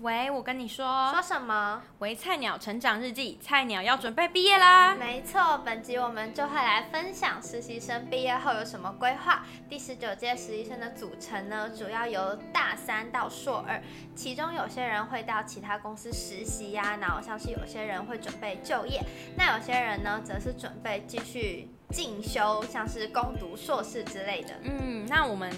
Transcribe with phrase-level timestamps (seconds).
[0.00, 1.82] 喂，我跟你说，说什么？
[1.98, 4.94] 喂，菜鸟成长日记，菜鸟要准备毕业啦。
[4.94, 9.44] 没错，本集我们就会来分享实习生毕业后有什么规划。
[9.68, 13.82] 第十九届实习生的组成呢，主要由大三到硕二，
[14.14, 19.02] 其中有些人会到其他公司实习呀、啊，然后像是有些人会准备就业，
[19.36, 24.54] 那有些人呢，则是准备继续进修，像是攻读硕士之类的。
[24.62, 25.50] 嗯，那我们。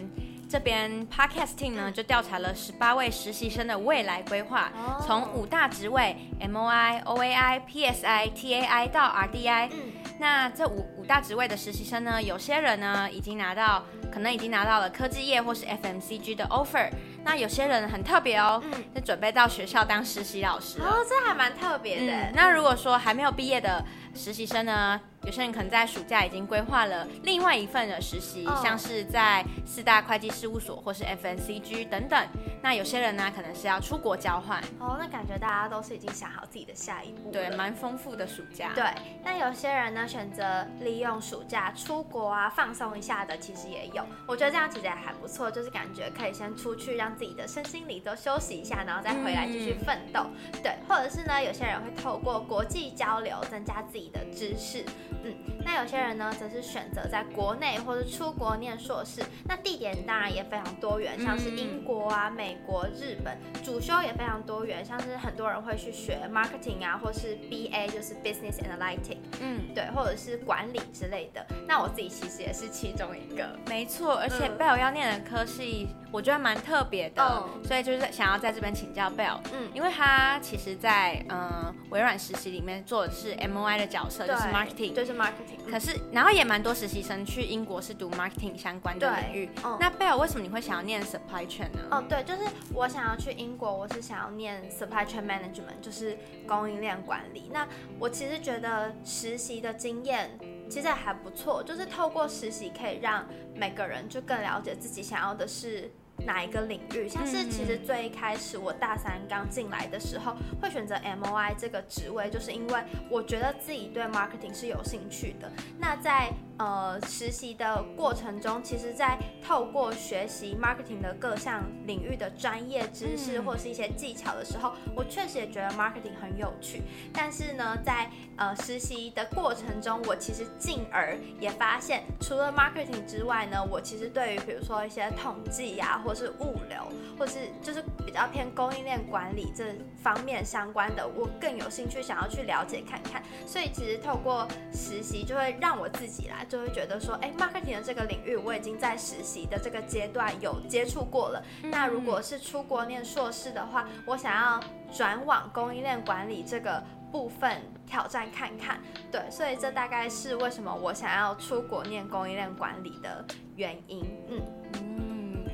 [0.51, 4.73] 这边 Podcasting 呢，就调查了十八位实习生的未来规划，
[5.07, 5.37] 从、oh.
[5.37, 9.29] 五大职位 M O I O A I P S I T A I 到 R
[9.29, 9.69] D I。
[9.73, 16.91] 嗯，那这五五大职位的实习生呢，有些人呢已经拿到，可能已经拿到了科技业或是 F M C G 的 offer。
[17.23, 20.81] 那有些人很特别哦，嗯，就准备到学校当实习老师。
[20.81, 22.33] 哦，这还蛮特别的、嗯。
[22.35, 23.85] 那如果说还没有毕业的
[24.17, 25.01] 实习生呢？
[25.25, 28.63] 有些人可能在暑假已经规划了另外一份的实习，oh.
[28.63, 32.27] 像是在四大会计事务所或是 FNCG 等等。
[32.63, 34.61] 那有些人呢，可能是要出国交换。
[34.79, 37.31] 哦，oh, 那感觉大家都是已经想好自己的下一步。
[37.31, 38.73] 对，蛮丰富的暑假。
[38.75, 38.85] 对，
[39.23, 44.05] 那有些人呢，选择利用暑假出国啊，放松一下的，其实也有。
[44.27, 50.21] 我觉得这样其实也还不错，就是感觉可以先出去，让自己的身心灵都休息一下，然后再回来继续奋斗。
[50.53, 54.85] 嗯、对，或者是呢，有些人会透过国际交流增加自己的知识。
[55.25, 59.23] 嗯，那有些人呢，则是选择在国内或者出国念硕士。
[59.45, 63.37] 那地点当然也非常多元，像是英国啊、美国、日本。
[63.63, 69.19] 主修也非常多元，像是很多人会去学 marketing 啊，或是 BA，就是 business analytics。
[69.41, 71.45] 嗯，对，或者是管理之类的。
[71.69, 73.49] 那我自己其实也是其中一个。
[73.67, 79.39] 没错，而且 Bell 要念的科系，我觉得蛮特别的，嗯、所以就是想要在这边请教 Bell。
[79.53, 85.71] 嗯，因为他其实在嗯微软实习里面做的是 MOI 的角色，就是 marketing，就是 marketing。
[85.71, 89.51] 可是，然后也蛮多实习生去英国是读 marketing 相关的领域。
[89.65, 91.81] 嗯、那贝尔为什么你会想要念 supply chain 呢？
[91.91, 92.41] 哦，对，就是
[92.75, 97.51] 我想要去英国，我是想要念 supply chain management，就是供应链管理。
[97.51, 97.67] 那
[97.99, 100.39] 我其实觉得实习的经验
[100.69, 105.91] 其实还不错，就是透过实习可以让每个人就更了解自己想要的是。
[106.27, 107.09] 哪一个领域？
[107.09, 115.51] 像是其实最一开始我大三刚进来的时候，会选择 MOI 这个职位，就是因为我觉得自己对 marketing 是有兴趣的。
[115.79, 126.83] 那在呃，实习的过程中，其实，在透过学习 marketing 的各项领域的专业知识或是一些技巧的时候，我确实也觉得 marketing 很有趣。
[127.15, 143.23] 但是呢，在呃实习的过程中，我其实进而也发现，除了 marketing 之外呢，我其实对于比如说一些统计呀、啊，或是物流，或是就是比较偏供应链管理这方面相关的，我更有兴趣想要去了解看看。
[143.47, 146.47] 所以其实透过实习，就会让我自己来。
[146.51, 151.41] 就会觉得说，哎，marketing 的这个领域我已经在实习的这个阶段有接触过了。
[151.63, 154.61] 嗯、那如果是出国念硕士的话，我想要
[154.93, 156.83] 转往供应链管理这个
[157.13, 158.81] 部分挑战看看。
[159.13, 163.25] 对，所以这大概是为什么我想要出国念供应链管理的
[163.55, 164.05] 原因。
[164.29, 164.41] 嗯
[164.75, 165.47] 嗯，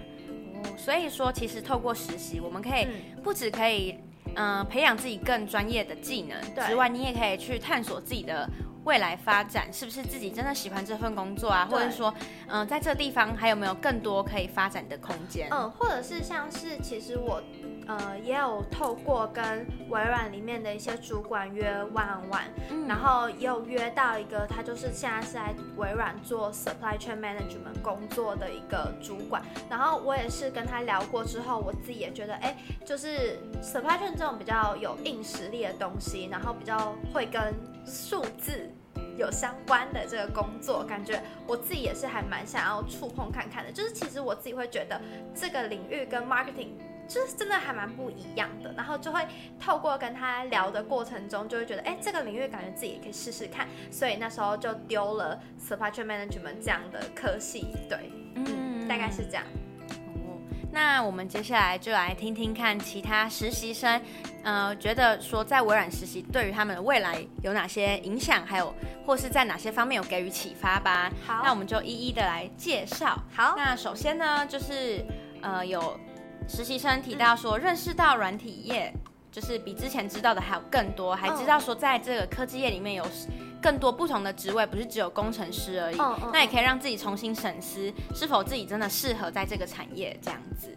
[0.54, 2.86] 哦，所以说其实透过实习，我们可以
[3.22, 3.98] 不止可以
[4.34, 8.48] 嗯、呃、培养自己更专业的技能之外，你也可以去探索自己的。
[8.86, 11.66] 未来发展是不是自己真的喜欢这份工作啊？
[11.68, 12.14] 或者说，
[12.46, 15.48] 嗯、呃，在这地方还有没有更多可以发展的空间？
[15.50, 17.42] 嗯，或者是像是其实我，
[17.88, 37.52] 呃，也有透过跟微软里面的一些主管约 one on one，嗯，然后也有约到一个他就是现在是在微软做 supply chain management 工作的一个主管，然后我也是跟他聊过之后，我自己也觉得，哎，就是 supply chain 这种比较有硬实力的东西，然后比较会跟
[37.86, 38.68] 数字。
[39.18, 43.72] 有相关的这个工作，感觉我自己也是还蛮想要触碰看看的。
[43.72, 45.00] 就是其实我自己会觉得
[45.34, 46.68] 这个领域跟 marketing
[47.08, 48.72] 就是真的还蛮不一样的。
[48.76, 49.26] 然后就会
[49.58, 53.66] 透过跟他聊的过程中，就会觉得哎，这个领域感觉自己也可以试试看。
[53.90, 57.66] 所以那时候就丢了 supply chain management 这样的科系。
[57.88, 59.44] 对，嗯，大概是这样。
[60.76, 63.98] 那我们接下来就来听听看其他实习生，
[64.42, 68.74] 呃，觉得说在微软实习对于他们的未来有哪些影响，还有
[69.06, 71.10] 或是在哪些方面有给予启发吧。
[71.26, 73.18] 好，那我们就一一的来介绍。
[73.34, 75.02] 好，那首先呢，就是
[75.40, 75.98] 呃，有
[76.46, 78.92] 实习生提到说，认识到软体业
[79.36, 83.06] 就是比之前知道的还有更多，还知道说在这个科技业里面有。
[83.58, 85.96] 更多不同的职位，不是只有工程师而已。
[86.32, 90.68] 那也可以让自己重新审视，是否自己真的适合在这个产业这样子。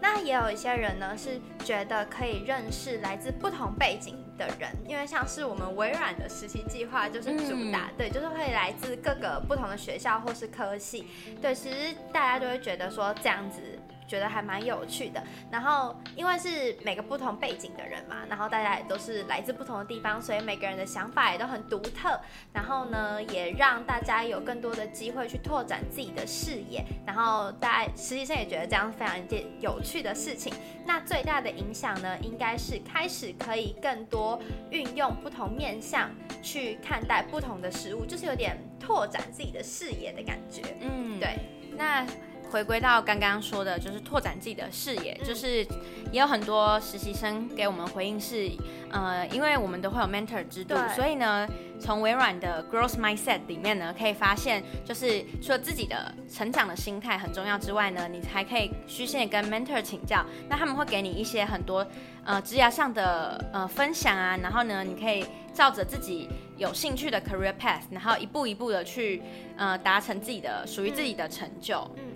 [0.00, 11.06] 那也有一些人呢，是觉得可以认识来自不同背景的人，因为像是我们微软的实习计划就是主打，嗯、对，就是会来自各个不同的学校或是科系。
[11.40, 13.78] 对，其实大家就会觉得说这样子。
[14.10, 15.22] 觉得还蛮有趣的。
[15.52, 22.20] 然后因为是每个不同背景的人嘛，然后大家也都是来自不同的地方，所以每个人的想法也都很独特。
[22.52, 26.84] 然后呢，也让大家有更多的机会去拓展自己的视野。
[27.06, 30.52] 然后大家实习生也觉得这样非常一件有趣的事情。
[30.84, 34.40] 那最大的影响呢，应该是开始可以更多
[34.70, 36.10] 运用不同面向
[36.42, 40.62] 去看待不同的事物，就是有点拓展自己的视野的感觉。
[40.80, 41.38] 嗯，对。
[41.76, 42.04] 那
[42.50, 45.64] 回归到刚刚说的，就是拓展自己的视野，嗯、就是
[46.10, 48.50] 也有很多实习生给我们回应是，
[48.90, 51.46] 呃，因为我们都会有 mentor 制度，所以呢，
[51.78, 61.86] 从微软的 growth mindset 里面呢，可以发现，就是除了自己的成长的心态很重要之外呢，你还可以虚心跟 mentor 请教，那他们会给你一些很多
[62.24, 65.24] 呃职涯上的呃分享啊，然后呢，你可以
[65.54, 69.22] 照着自己有兴趣的 career path，然后一步一步的去
[69.56, 71.88] 呃达成自己的属于自己的成就。
[71.96, 72.09] 嗯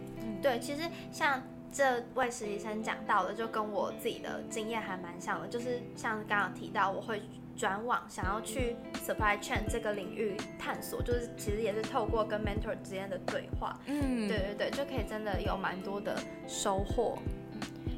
[0.45, 1.43] 对，其实像
[1.73, 7.23] 这位实习生讲到的，就跟我自己的经验还蛮像的，就是像刚刚提到，我会
[7.57, 8.77] 转往想要去
[9.07, 16.15] supply chain 这个领域探索，就是其实也是透过跟 mentor 之间的对话，嗯，对对对，就可以真的有蛮多的
[16.47, 17.17] 收获。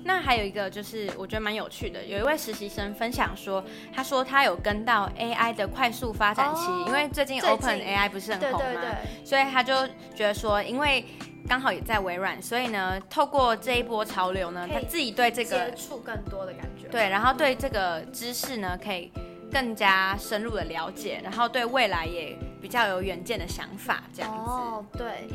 [0.04, 8.58] 那还有一个就是我觉得蛮有趣的，有一位实习生分享说，他说他有跟到 AI 的快速发展期，哦、因为最近 Open AI 不是很红吗？
[8.58, 9.74] 对对对，所以他就
[10.14, 11.04] 觉得说，因为
[11.48, 19.12] 刚好也在微软，所以呢，透过这一波潮流呢，他自己对这个接触更多的感觉，对，然后对这个知识呢，可以
[19.52, 24.50] 更加深入的了解，然后对未来也比较有远见的想法，这样子。
[24.50, 25.28] 哦，对。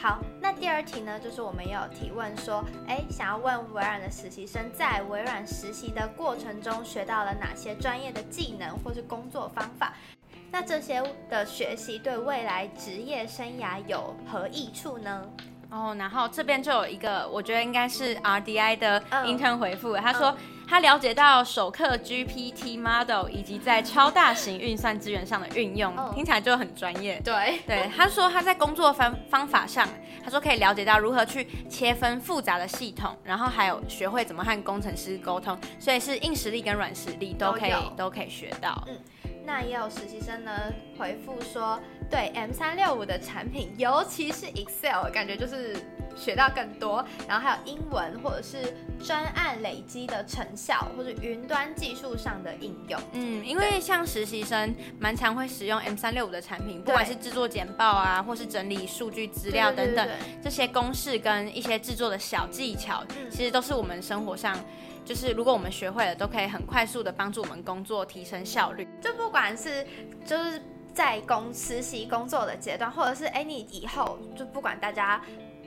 [0.00, 9.92] 好，那第二题呢，就是我们也有提问说，哎，想要问微软的实习生在微软实习的过程中学到了哪些专业的技能或是工作方法？
[10.50, 15.22] 那这些的学习对未来职业生涯有何益处呢？
[15.70, 20.34] 哦，然后这边就有一个，我觉得应该是 RDI 的 intern 回复，他说
[20.66, 27.20] 他了解到首课 GPT model 以及在超大型运算资源上的运用，听起来就很专业。
[27.22, 29.86] 对对，他说他在工作方方法上，
[30.24, 38.82] 他说可以了解到如何去切分复杂的系统，然后还有学会怎么和工程师沟通，所以是硬实力跟软实力都可以都，都可以学到。
[38.88, 38.96] 嗯。
[39.48, 40.52] 那也有实习生呢
[40.98, 41.80] 回复说，
[42.10, 45.74] 对 M 三六五的产品，尤其是 Excel，感觉就是
[46.14, 47.02] 学到更多。
[47.26, 53.00] 然后还有英文或者是专案累积的成效，或者云端技术上的应用。
[53.14, 60.06] 嗯，因为像实习生蛮常会使用 M 三六五的产品，不管是制作简报啊，或是整理数据资料等等，
[60.44, 64.54] 这些公式跟一些制作的小技巧，其实都是我们生活上。
[65.08, 68.86] 就是如果我们学会了，都可以很快速的帮助我们工作提升效率。
[69.00, 69.86] 就不管是
[70.22, 70.60] 就是
[70.92, 75.18] 在公实习工作的阶段，或者是哎你以后就不管大家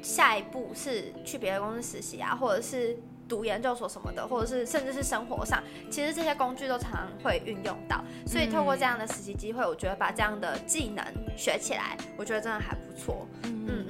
[0.03, 2.95] 下一步是去别的公司实习啊，或者是
[3.27, 8.03] 读研究所什么的，或者是甚至是生活上，其实这些工具都常常会运用到。
[8.27, 11.03] 所以透过这样的实习机会，我觉得把这样的技能
[11.35, 13.27] 学起来，我觉得真的还不错。
[13.41, 13.80] 嗯。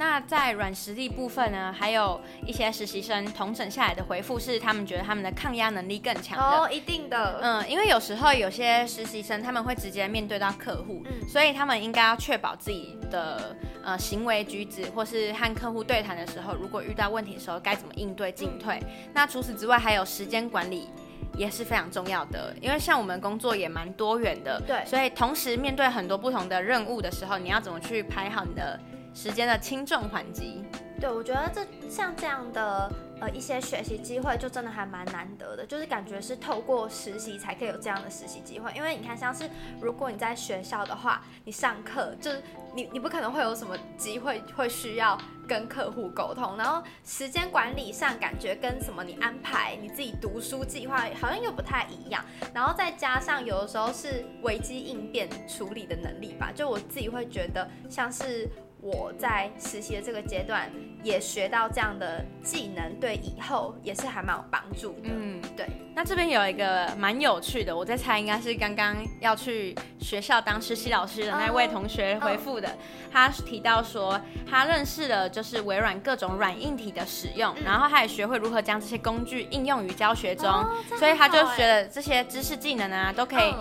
[0.00, 6.42] 那在软实力部分呢，还有一些实习生同整下来的回复是，他们觉得他们的抗压能力更强的。
[6.62, 7.38] 哦，一定的。
[7.42, 13.54] 嗯，因为有时候有些实习生他们会直接面对到客户，嗯，所以他们应该要确保自己的
[13.84, 18.78] 呃行为举止，或是和客户对谈的时候，如果遇到问题的时候该怎么应对进退。
[18.80, 19.10] 嗯。
[19.12, 20.88] 那除此之外，还有时间管理
[21.36, 28.80] 也是非常重要的，因为像我们工作也蛮多元的，对，所以同时面对很多不同的任务的时候，你要怎么去排好你的
[29.14, 30.62] 时间的轻重缓急，
[31.00, 32.90] 对，我觉得这像这样的
[33.20, 38.72] 呃一些学习机会，就真的还蛮难得的，就是感觉是透过实习才可以有这样的实习机会。
[38.74, 39.50] 因为你看，像是
[39.80, 42.42] 如果你在学校的话，你上课就是
[42.74, 52.24] 你你不可能会有什么机会会需要跟客户沟通，然后时间管理上感觉跟什么你安排你自己读书计划好像又不太一样，
[52.54, 58.48] 然后再加上有的时候是危机应变处理的能力吧，就我自己会觉得像是。
[58.82, 60.70] 我在实习的这个阶段
[61.02, 65.10] 也学到这样的技能，对以后也是还蛮有帮助的。
[65.10, 65.66] 嗯，对。
[65.94, 72.68] 那这边有一个蛮有趣的，我在猜应该是刚刚要去学校当实习老师的那位同学回复的。
[72.68, 72.84] Oh, oh.
[73.12, 74.18] 他提到说，
[74.48, 83.54] 他认识了就是微软各种软硬体的使用，嗯，然后他也学会如何将这些工具应用于教学中，oh, 所以他就学了这些知识技能啊都可以。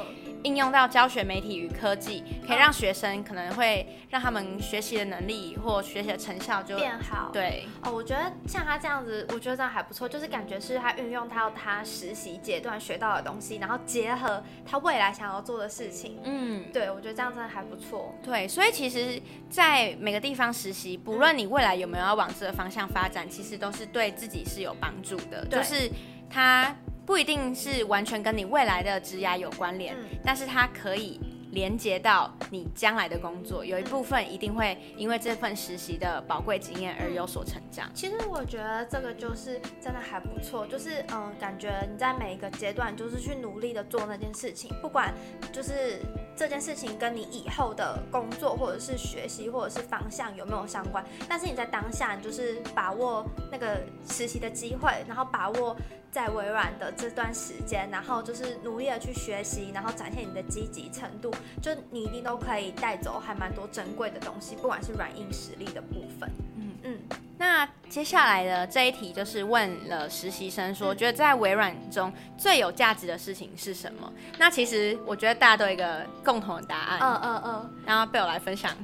[0.44, 7.30] 应用到教学媒体与科技，可以让学生可能会让他们学习的能力或学习的成效就变好。
[7.34, 16.20] 对哦，我觉得像他这样子，我觉得这样还不错，就是感觉是他运用到他实习阶段学到的东西，然后结合他未来想要做的事情。
[16.24, 18.16] 嗯，对，我觉得这样真的还不错。
[18.24, 25.46] 对，所以其实，在每个地方实习，不论你未来有没有要往这个方向发展，其实都是对自己是有帮助的。
[25.48, 25.90] 就是
[26.30, 26.74] 他。
[27.10, 31.20] 不一定是完全跟你未来的职涯有关联，嗯、但是它可以
[31.54, 37.90] 连接到你将来的工作，有一部分一定会因为这份实习的宝贵经验而有所成长。
[37.96, 45.12] 其实我觉得这个就是真的还不错，就是嗯，感觉你在每一个阶段就是去努力的做那件事情，不管
[45.52, 46.00] 就是
[46.36, 55.76] 这件事情跟你以后的工作或者是学习或者是方向有没有相关，但是你在当下你就是把握那个实习的机会，然后把握。
[56.12, 66.30] 在微软的这段时间，然后就是努力的去学习，然后展现你的积极程度，就你一定都可以带走还蛮多珍贵的东西，不管是软硬实力的部分。
[66.58, 67.00] 嗯嗯。
[67.38, 74.12] 那接下来的这一题就是问了实习生说，觉得在微软中最有价值的事情是什么？
[74.38, 77.00] 那其实我觉得大家都有一个共同的答案。
[77.02, 77.74] 嗯嗯嗯。
[77.86, 78.76] 然后被我来分享。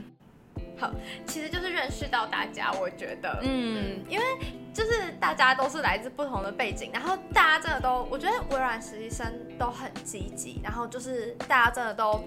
[0.78, 0.92] 好，
[1.26, 4.26] 其实就是认识到大家，我觉得，嗯，因为
[4.76, 9.26] 就是大家都是来自不同的背景，然后大家真的都，我觉得微软实习生
[9.58, 12.22] 都很积极，然后就是大家真的都，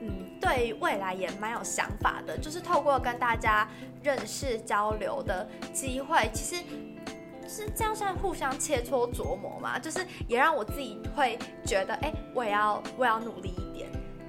[0.00, 3.68] 嗯，对未来也蛮有想法的，就是透过跟大家
[4.04, 6.62] 认识交流的机会，其实
[7.48, 13.52] 是这样算互相切磋琢磨嘛，就是也让我自己会觉得，哎，我也要，我也要努力。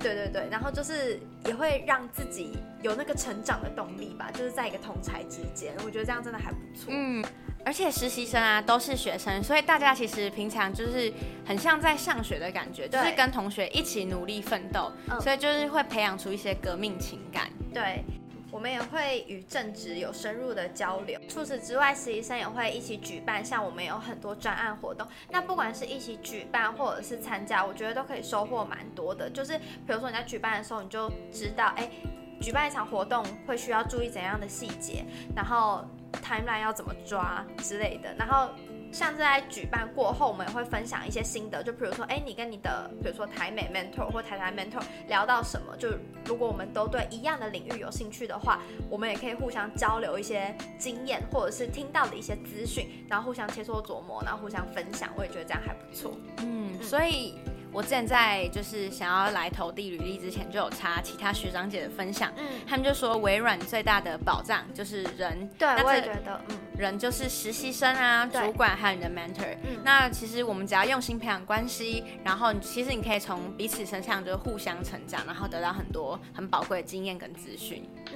[0.06, 6.86] 对对对，然后就是也会让自己有那个成长的动力吧，就是在一个同才之间，我觉得这样真的还不错。
[6.90, 7.26] 嗯，
[7.66, 11.12] 而且实习生啊都是学生，所以大家其实平常就是
[11.46, 17.50] 很像在上学的感觉，就是跟同学一起努力奋斗，嗯、所以就是会培养出一些革命情感。
[17.74, 18.04] 对。
[18.56, 21.20] 我们也会与正职有深入的交流。
[21.28, 25.06] 除此之外，实习生也会一起举办，像我们有很多专案活动。
[25.30, 29.30] 那不管是一起举办或者是参加，我觉得都可以收获蛮多的。
[29.30, 31.92] 就是比如说你在举办的时候，你就知道，哎，
[32.40, 35.04] 举办一场活动会需要注意怎样的细节，
[35.36, 35.84] 然后
[36.24, 38.50] timeline 要怎么抓之类的，然后。
[38.96, 45.90] 像是在举办过后，我们也会分享一些心得，就比如说，哎，你跟你的，比如说台美 mentor 或台台 mentor 聊到什么，就
[46.26, 56.18] 如果我们都对一样的领域有兴趣的话，我们也可以互相交流一些经验，或者是听到的一些资讯，然后互相切磋琢磨，然后互相分享，我也觉得这样还不错。
[56.38, 57.36] 嗯，所以。
[57.74, 78.14] 我之前在就是想要来投递履历之前，就有查其他学长姐的分享，嗯，他们就说微软最大的保障就是人，对，我也觉得，嗯，人就是实习生啊，主管还有你的 mentor，嗯，那其实我们只要用心培养关系，然后其实你可以从彼此身上就互相成长，然后得到很多很宝贵的经验跟资讯，嗯，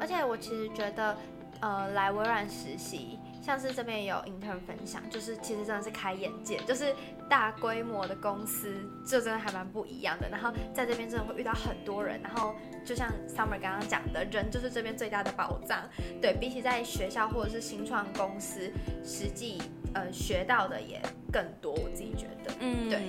[0.00, 1.16] 而且我其实觉得，
[1.60, 3.18] 呃，来微软实习。
[3.44, 6.94] 像是这边也有 intern 分享，就是其实真的是开眼界，就是
[7.28, 8.74] 大规模的公司
[9.06, 10.26] 就真的还蛮不一样的。
[10.30, 12.54] 然后在这边真的会遇到很多人，然后
[12.86, 15.80] 就像 Summer 刚刚讲的，人就是这边最大的保障。
[16.22, 18.72] 对，比起在学校或者是新创公司，
[19.04, 19.60] 实际
[19.92, 20.98] 呃学到的也
[21.30, 21.72] 更多。
[21.74, 23.02] 我自己觉得，嗯，对。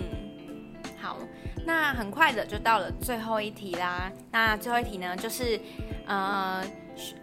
[1.02, 1.18] 好，
[1.66, 4.12] 那很快的就到了最后一题啦。
[4.32, 5.58] 那最后一题呢，就是
[6.06, 6.62] 呃。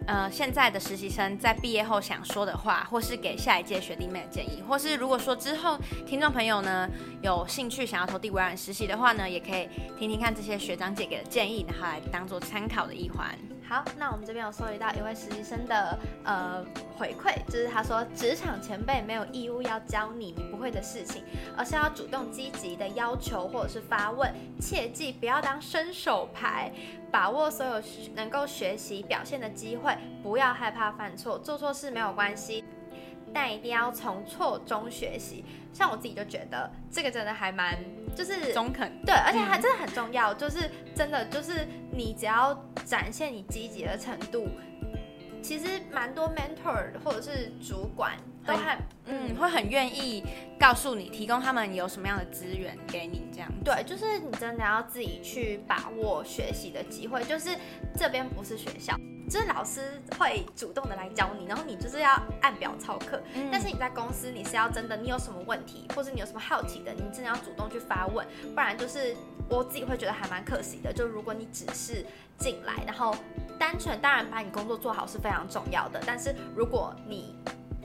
[0.05, 6.89] 呃，现在的实习生在毕业后想说的话，或是给下一届学弟妹的建议，或是如果说之后听众朋友呢
[7.21, 13.37] 有兴趣想要投递微软实习的话呢，也可以听听看这些学长姐给的建议，然后来当做参考的一环。
[13.67, 16.63] 好，那我们这边有收集到一位实习生的呃
[16.97, 21.23] 回馈，就是他说，职场前辈没有义务要教你你不会的事情，
[21.57, 26.71] 而是要主动积极的要求或者是发问，切记不要当伸手牌，
[27.11, 27.81] 把握所有
[28.13, 32.63] 能够学习表现的机会，不要害怕犯错，做错事没有关系。
[33.33, 35.43] 但一定要从错中学习，
[35.73, 37.79] 像我自己就觉得这个真的还蛮
[38.15, 42.53] 就是中肯，对，而且还真的很重要，就是真的就是你只要
[42.85, 44.47] 展现你积极的程度，
[45.41, 48.13] 其实蛮多 mentor 或者是主管
[48.45, 50.23] 都很嗯会很愿意
[50.59, 53.51] 告诉你，提供他们有什么样的资源给你这样。
[53.63, 57.49] 对，就是你真的要自己去把握学习的机会，就是
[57.97, 58.95] 这边不是学校。
[59.29, 63.21] 就是老师会主动的来教你，然后你就是要按表操课。
[63.33, 69.15] 嗯、但是你在公司，你是要真的，你有什么问题，或者你有什么好奇的，你真的要主动去发问，不然就是
[69.49, 70.91] 我自己会觉得还蛮可惜的。
[70.91, 72.05] 就如果你只是
[72.37, 73.15] 进来，然后
[73.57, 77.35] 单纯当然把你工作做好是非常重要的，但是如果你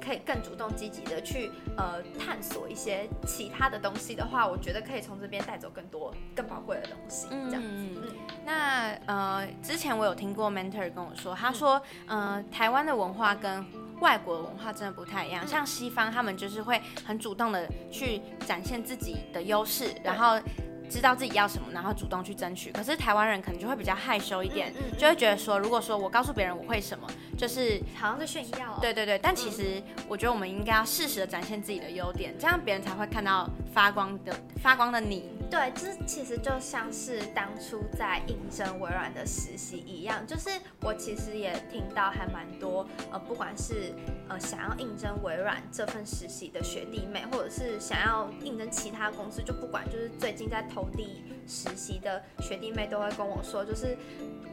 [0.09, 7.27] 可以更主动积极的去呃探索一些其他的东西的话，我觉得可以从这边带走更多更宝贵的东西。
[7.29, 7.69] 这样子。
[7.69, 8.13] 嗯，嗯
[8.47, 13.63] 那呃，之前我有听过 mentor 跟我说，他说，嗯、呃，台湾的文化跟
[14.01, 15.45] 外国的文化真的不太一样。
[15.45, 20.41] 嗯、像西方，他们就是会很主动的去展现自己的优势，然后。
[20.89, 22.73] 知道自己要什么，然后主动去争取。
[22.73, 28.79] 可是台湾人可能就会比较害羞一点，嗯嗯、就会觉得说，如果说我告诉别人我会什么，就是好像在炫耀、哦。
[28.81, 35.38] 对对对，但其实我觉得我们应该要适时的展现自己的优点，这样别人才会看到发光的发光的你。
[35.51, 40.51] 对，这其实就像是当初在应征微软的实习一样，就是
[40.83, 43.95] 我其实也听到还蛮多，呃，不管是
[44.29, 53.97] 呃想要应征微软这份实习的学弟妹，或者是想要应征其他公司，就不管就是最近在投递实习的学弟妹，都会跟我说，就是。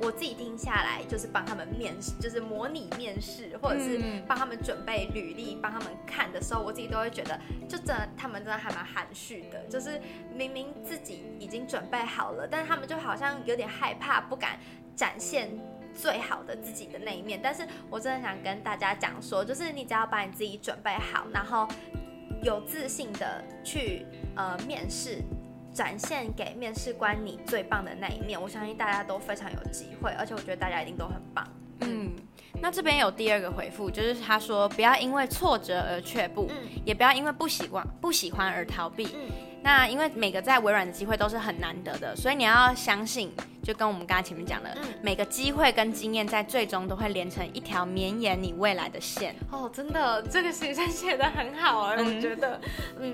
[0.01, 3.97] 我自己听下来，就是帮他们面试，就是模拟面试，或者是
[4.27, 9.97] 帮他们准备履历，帮他们看的时候，我自己都会觉得，就真的他们真的还蛮含蓄的，就是
[10.35, 14.59] 明明自己已经准备好了，但是他们就好像有点害怕，不敢
[14.97, 15.49] 展现
[15.93, 17.39] 最好的自己的那一面。
[17.41, 21.65] 但是我真的想跟大家讲说，就是你只要把你自己准备好，然后
[22.43, 25.21] 有自信的去呃面试。
[25.75, 31.45] 展现给面试官你最棒的那一面，我相信大家都非常有机会，而且我觉得大家一定都很棒。
[31.81, 32.13] 嗯，
[32.61, 39.09] 那这边有第二个回复，就是他说不要因为挫折而却步，嗯、也不要因为不喜欢不喜欢而逃避。
[39.13, 39.29] 嗯、
[39.61, 43.33] 那因为每个在微软的机会都是很难得的，所以你要相信。
[43.65, 49.35] 就跟我们刚才前面讲的，嗯、每个机会跟经验在最终都会连成一条绵延你未来的线。
[49.51, 52.61] 哦，真的，这个实习生写的很好啊，嗯、我觉得。
[52.99, 53.11] 嗯，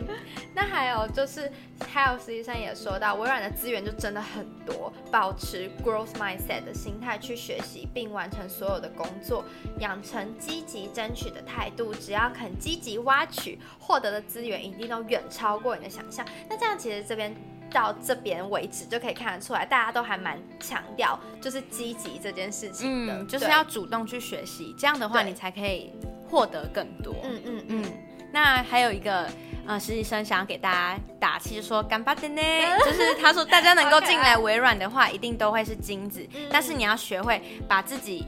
[0.54, 1.50] 那还有就是，
[1.88, 9.46] 还有实习生也说到，微软的资源就真的很多，保持 growth mindset 的心态去学习并完成所有的工作，
[9.80, 16.26] 养成积极争取的态度，只要肯积极挖取，获得的资源一定都远超过你的想象。
[16.50, 17.34] 那这样其实这边。
[17.72, 25.92] 到这边为止就可以看得出来，大家都还蛮强调就是积极这件事情的，嗯，就是要主动去学习，这样的话你才可以
[26.30, 27.16] 获得更多。
[27.24, 27.94] 嗯嗯嗯。
[28.34, 29.28] 那还有一个
[29.68, 32.42] 呃实习生想要给大家打气，就说干巴的呢，
[32.86, 38.26] 就是他说大家能够进来微软的话，一定都会是金子，但是你要学会把自己。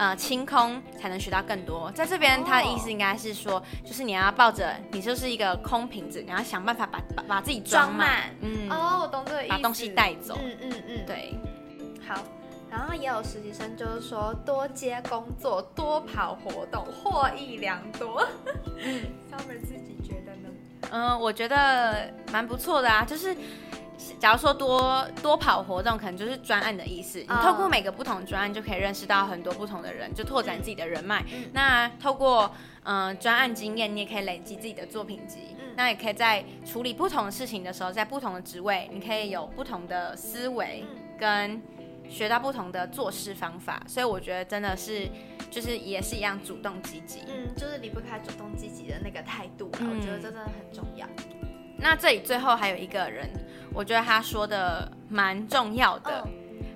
[0.00, 1.92] 呃，清空才能学到更多。
[1.92, 8.30] 在这边，他的意思应该是说，就是你要抱着，你就是一个空瓶子，你要想办法把把把自己装满。
[8.40, 9.50] 嗯，哦，我懂这个意思。
[9.50, 10.38] 把东西带走。
[10.42, 11.34] 嗯嗯嗯，对。
[12.08, 12.14] 好，
[12.70, 18.26] 然后也有实习生就是说，多接工作，多跑活动，获益良多。
[18.78, 20.48] 嗯， Summer 自己觉得呢？
[20.92, 23.36] 嗯，我觉得蛮不错的啊，就是。
[24.18, 27.18] 假如说多多跑活动，可能就是专案的意思。
[27.18, 31.24] 你透过每个不同的专案，就可以认识到很多不同的人，就拓展自己的人脉。
[31.32, 32.50] 嗯、那透过
[32.84, 35.56] 嗯专案经验，你也可以累积自己的作品集。
[35.58, 40.84] 嗯、那也可以在处理不同的事情的时候，在不同的职位，你可以有不同的思维，
[41.18, 41.60] 跟
[42.08, 43.82] 学到不同的做事方法。
[43.86, 45.08] 所以我觉得真的是，
[45.50, 47.20] 就是也是一样主动积极。
[47.28, 49.70] 嗯，就是离不开主动积极的那个态度。
[49.80, 51.06] 嗯、我觉得这真的很重要。
[51.82, 53.26] 那这里最后还有一个人，
[53.72, 56.26] 我觉得他说的蛮重要的。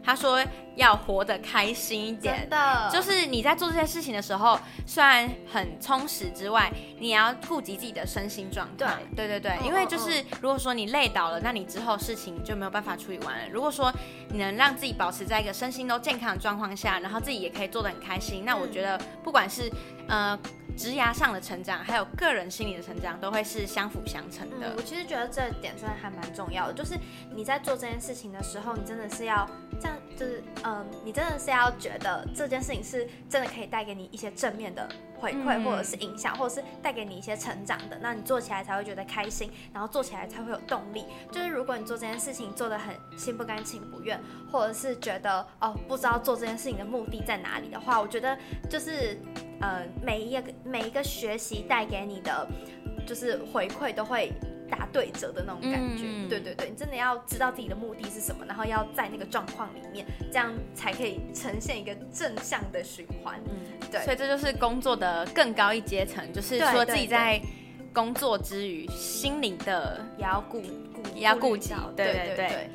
[0.05, 0.45] 他说
[0.77, 8.97] 要活得开心一点，真的，就是你在做这些事情的时候，虽然很充实之外，你也要顾及自己的身心状态。
[9.15, 13.49] 对，对对对，因为就是如果说你累倒了，那你之后事情就没有办法处理完了。
[13.51, 13.93] 如果说
[14.29, 19.71] 你能让自己保持在一个身心都健康的状况下，然后自己也可以做得很开心，那我觉得不管是
[20.09, 20.39] 呃。
[20.77, 24.71] 职涯上的成长，还有个人心理的成长，都会是相辅相成的。
[24.71, 26.99] 嗯，我其实觉得这点真的还蛮重要的，就是
[27.33, 29.49] 你在做这件事情的时候，你真的是要
[29.81, 41.05] 这样，就是嗯，你真的是要觉得这件事情是真的可以带给你一些正面的回馈，或者是影响，或者是带给你一些成长的，那你做起来才会觉得开心，然后做起来才会有动力。
[41.31, 48.37] 就是如果你做这件事情做的很心不甘情不愿，或者是觉得哦不知道做这件事情的目的在哪里的话，我觉得
[48.69, 49.19] 就是。
[49.61, 52.47] 呃，每一个每一个学习带给你的，
[53.07, 54.31] 就是回馈都会
[54.75, 56.05] 打对折的那种感觉。
[56.05, 63.41] 嗯、对对对，你真的要知道自己的目的是什么，然后要在那个状况里面，这样才可以呈现一个正向的循环。
[63.47, 63.55] 嗯，
[63.91, 64.03] 对。
[64.03, 67.41] 所以这就是工作的更高一阶层，就是说自己在
[67.93, 71.73] 工作之余，心灵的也要顾顾也要顾及。
[71.97, 72.71] 对对对。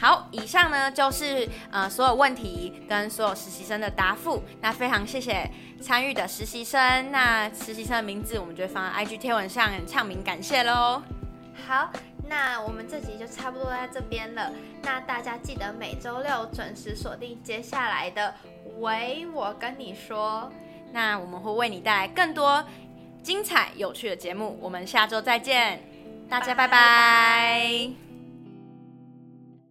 [0.00, 4.42] 好，以上呢就是呃所有问题跟所有实习生的答复。
[4.60, 7.10] 那非常谢谢参与的实习生。
[7.10, 11.02] 那实习生的名字我们就会放在 IG 贴文上，唱名感谢喽。
[11.66, 11.90] 好，
[12.28, 14.52] 那我们这集就差不多在这边了。
[14.82, 18.32] 那大家记得每周六准时锁定接下来的
[18.78, 20.50] 《喂，我跟你说》。
[20.92, 22.64] 那我们会为你带来更多。
[23.20, 24.56] 精彩有趣的节目。
[24.62, 25.82] 我们下周再见，
[26.30, 26.68] 大家拜拜。
[26.68, 28.07] 拜拜。